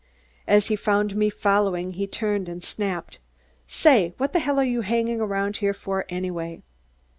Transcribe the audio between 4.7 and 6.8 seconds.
hangin' around here for, anyway?"